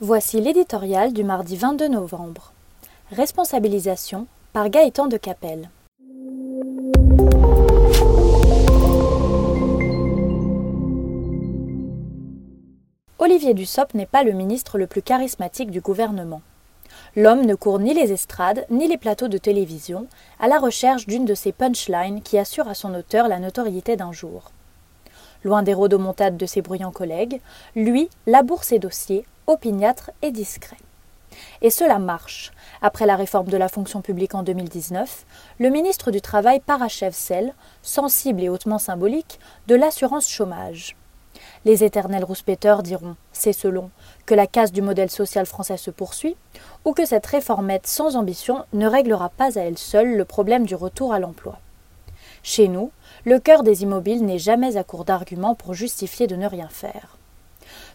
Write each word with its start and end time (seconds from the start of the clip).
Voici 0.00 0.40
l'éditorial 0.40 1.12
du 1.12 1.24
mardi 1.24 1.56
22 1.56 1.88
novembre. 1.88 2.52
Responsabilisation 3.10 4.28
par 4.52 4.70
Gaëtan 4.70 5.08
de 5.08 5.16
Capelle. 5.16 5.70
Olivier 13.18 13.54
Dussopt 13.54 13.94
n'est 13.94 14.06
pas 14.06 14.22
le 14.22 14.30
ministre 14.30 14.78
le 14.78 14.86
plus 14.86 15.02
charismatique 15.02 15.72
du 15.72 15.80
gouvernement. 15.80 16.42
L'homme 17.16 17.44
ne 17.44 17.56
court 17.56 17.80
ni 17.80 17.92
les 17.92 18.12
estrades 18.12 18.66
ni 18.70 18.86
les 18.86 18.98
plateaux 18.98 19.26
de 19.26 19.36
télévision 19.36 20.06
à 20.38 20.46
la 20.46 20.60
recherche 20.60 21.08
d'une 21.08 21.24
de 21.24 21.34
ces 21.34 21.50
punchlines 21.50 22.22
qui 22.22 22.38
assurent 22.38 22.68
à 22.68 22.74
son 22.74 22.94
auteur 22.94 23.26
la 23.26 23.40
notoriété 23.40 23.96
d'un 23.96 24.12
jour. 24.12 24.52
Loin 25.42 25.64
des 25.64 25.74
rodomontades 25.74 26.36
de 26.36 26.46
ses 26.46 26.62
bruyants 26.62 26.92
collègues, 26.92 27.40
lui 27.74 28.08
laboure 28.28 28.62
ses 28.62 28.78
dossiers, 28.78 29.24
opiniâtre 29.48 30.12
et 30.22 30.30
discret. 30.30 30.76
Et 31.62 31.70
cela 31.70 31.98
marche. 31.98 32.52
Après 32.80 33.06
la 33.06 33.16
réforme 33.16 33.48
de 33.48 33.56
la 33.56 33.68
fonction 33.68 34.02
publique 34.02 34.34
en 34.34 34.42
2019, 34.42 35.26
le 35.58 35.68
ministre 35.70 36.10
du 36.10 36.20
Travail 36.20 36.60
parachève 36.60 37.14
celle, 37.14 37.54
sensible 37.82 38.42
et 38.42 38.48
hautement 38.48 38.78
symbolique, 38.78 39.40
de 39.66 39.74
l'assurance 39.74 40.28
chômage. 40.28 40.96
Les 41.64 41.84
éternels 41.84 42.24
rouspéteurs 42.24 42.82
diront, 42.82 43.16
c'est 43.32 43.52
selon, 43.52 43.90
que 44.26 44.34
la 44.34 44.46
casse 44.46 44.72
du 44.72 44.82
modèle 44.82 45.10
social 45.10 45.46
français 45.46 45.76
se 45.76 45.90
poursuit, 45.90 46.36
ou 46.84 46.92
que 46.92 47.04
cette 47.04 47.26
réformette 47.26 47.86
sans 47.86 48.16
ambition 48.16 48.64
ne 48.72 48.86
réglera 48.86 49.28
pas 49.30 49.58
à 49.58 49.62
elle 49.62 49.78
seule 49.78 50.16
le 50.16 50.24
problème 50.24 50.66
du 50.66 50.74
retour 50.74 51.12
à 51.12 51.18
l'emploi. 51.18 51.58
Chez 52.42 52.68
nous, 52.68 52.92
le 53.24 53.38
cœur 53.40 53.62
des 53.62 53.82
immobiles 53.82 54.24
n'est 54.24 54.38
jamais 54.38 54.76
à 54.76 54.84
court 54.84 55.04
d'arguments 55.04 55.54
pour 55.54 55.74
justifier 55.74 56.26
de 56.26 56.36
ne 56.36 56.46
rien 56.46 56.68
faire. 56.68 57.17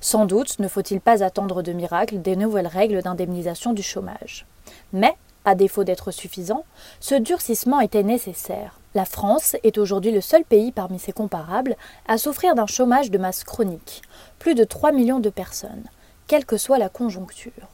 Sans 0.02 0.26
doute 0.26 0.60
ne 0.60 0.68
faut-il 0.68 1.02
pas 1.02 1.24
attendre 1.24 1.62
de 1.62 1.72
miracle 1.72 2.22
des 2.22 2.36
nouvelles 2.36 2.68
règles 2.68 3.02
d'indemnisation 3.02 3.74
du 3.74 3.84
chômage. 3.84 4.46
Mais, 4.92 5.16
à 5.46 5.56
défaut 5.56 5.84
d'être 5.84 6.12
suffisant, 6.12 6.66
ce 7.00 7.16
durcissement 7.16 7.80
était 7.82 8.04
nécessaire. 8.04 8.80
La 8.96 9.06
France 9.06 9.56
est 9.64 9.78
aujourd'hui 9.78 10.12
le 10.12 10.22
seul 10.22 10.44
pays 10.44 10.72
parmi 10.72 11.00
ses 11.00 11.12
comparables 11.12 11.76
à 12.08 12.18
souffrir 12.18 12.56
d'un 12.56 12.68
chômage 12.68 13.12
de 13.12 13.18
masse 13.18 13.44
chronique, 13.44 14.02
plus 14.40 14.56
de 14.56 14.64
3 14.64 14.92
millions 14.92 15.20
de 15.20 15.30
personnes, 15.30 15.84
quelle 16.28 16.46
que 16.46 16.58
soit 16.58 16.78
la 16.78 16.90
conjoncture. 16.90 17.70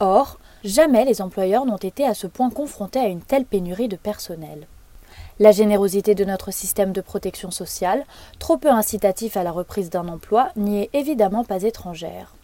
Or, 0.00 0.38
jamais 0.64 1.04
les 1.04 1.20
employeurs 1.20 1.66
n'ont 1.66 1.76
été 1.76 2.06
à 2.06 2.14
ce 2.14 2.26
point 2.26 2.50
confrontés 2.50 2.98
à 2.98 3.06
une 3.06 3.22
telle 3.22 3.44
pénurie 3.44 3.88
de 3.88 3.96
personnel. 3.96 4.66
La 5.42 5.50
générosité 5.50 6.14
de 6.14 6.24
notre 6.24 6.52
système 6.52 6.92
de 6.92 7.00
protection 7.00 7.50
sociale, 7.50 8.04
trop 8.38 8.58
peu 8.58 8.70
incitatif 8.70 9.36
à 9.36 9.42
la 9.42 9.50
reprise 9.50 9.90
d'un 9.90 10.06
emploi, 10.06 10.50
n'y 10.54 10.82
est 10.82 10.90
évidemment 10.92 11.42
pas 11.42 11.64
étrangère. 11.64 12.36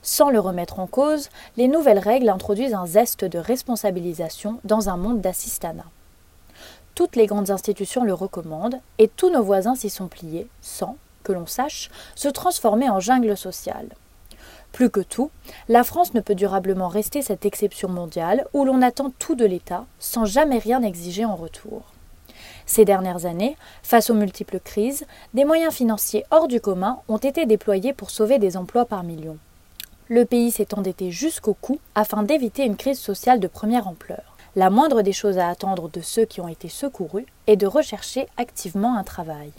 Sans 0.00 0.30
le 0.30 0.40
remettre 0.40 0.80
en 0.80 0.86
cause, 0.86 1.28
les 1.58 1.68
nouvelles 1.68 1.98
règles 1.98 2.30
introduisent 2.30 2.72
un 2.72 2.86
zeste 2.86 3.26
de 3.26 3.38
responsabilisation 3.38 4.60
dans 4.64 4.88
un 4.88 4.96
monde 4.96 5.20
d'assistanat. 5.20 5.84
Toutes 6.94 7.16
les 7.16 7.26
grandes 7.26 7.50
institutions 7.50 8.02
le 8.02 8.14
recommandent 8.14 8.80
et 8.96 9.08
tous 9.08 9.28
nos 9.28 9.42
voisins 9.42 9.74
s'y 9.74 9.90
sont 9.90 10.08
pliés, 10.08 10.48
sans, 10.62 10.96
que 11.24 11.32
l'on 11.32 11.46
sache, 11.46 11.90
se 12.14 12.28
transformer 12.28 12.88
en 12.88 12.98
jungle 12.98 13.36
sociale. 13.36 13.90
Plus 14.72 14.88
que 14.88 15.00
tout, 15.00 15.30
la 15.68 15.84
France 15.84 16.14
ne 16.14 16.22
peut 16.22 16.34
durablement 16.34 16.88
rester 16.88 17.20
cette 17.20 17.44
exception 17.44 17.90
mondiale 17.90 18.46
où 18.54 18.64
l'on 18.64 18.80
attend 18.80 19.12
tout 19.18 19.34
de 19.34 19.44
l'État 19.44 19.84
sans 19.98 20.24
jamais 20.24 20.56
rien 20.56 20.82
exiger 20.82 21.26
en 21.26 21.36
retour. 21.36 21.92
Ces 22.68 22.84
dernières 22.84 23.24
années, 23.24 23.56
face 23.82 24.10
aux 24.10 24.14
multiples 24.14 24.60
crises, 24.60 25.06
des 25.32 25.46
moyens 25.46 25.72
financiers 25.72 26.24
hors 26.30 26.48
du 26.48 26.60
commun 26.60 26.98
ont 27.08 27.16
été 27.16 27.46
déployés 27.46 27.94
pour 27.94 28.10
sauver 28.10 28.38
des 28.38 28.58
emplois 28.58 28.84
par 28.84 29.04
millions. 29.04 29.38
Le 30.08 30.26
pays 30.26 30.50
s'est 30.50 30.74
endetté 30.74 31.10
jusqu'au 31.10 31.54
cou 31.54 31.80
afin 31.94 32.22
d'éviter 32.22 32.64
une 32.64 32.76
crise 32.76 32.98
sociale 32.98 33.40
de 33.40 33.46
première 33.46 33.88
ampleur. 33.88 34.36
La 34.54 34.68
moindre 34.68 35.00
des 35.00 35.14
choses 35.14 35.38
à 35.38 35.48
attendre 35.48 35.88
de 35.88 36.02
ceux 36.02 36.26
qui 36.26 36.42
ont 36.42 36.48
été 36.48 36.68
secourus 36.68 37.24
est 37.46 37.56
de 37.56 37.66
rechercher 37.66 38.26
activement 38.36 38.98
un 38.98 39.02
travail. 39.02 39.50